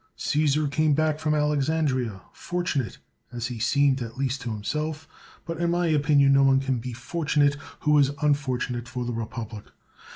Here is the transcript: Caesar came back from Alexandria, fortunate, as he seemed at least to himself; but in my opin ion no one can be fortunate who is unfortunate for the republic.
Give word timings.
Caesar 0.15 0.67
came 0.67 0.95
back 0.95 1.19
from 1.19 1.35
Alexandria, 1.35 2.23
fortunate, 2.33 2.97
as 3.31 3.45
he 3.45 3.59
seemed 3.59 4.01
at 4.01 4.17
least 4.17 4.41
to 4.41 4.49
himself; 4.49 5.07
but 5.45 5.57
in 5.61 5.69
my 5.69 5.85
opin 5.93 6.17
ion 6.19 6.33
no 6.33 6.41
one 6.41 6.59
can 6.59 6.79
be 6.79 6.91
fortunate 6.91 7.53
who 7.81 7.95
is 7.99 8.11
unfortunate 8.19 8.87
for 8.87 9.05
the 9.05 9.13
republic. 9.13 9.65